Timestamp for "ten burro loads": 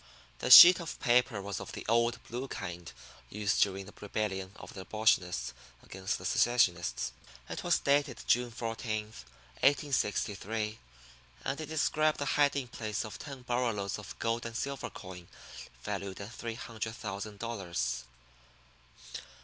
13.19-13.99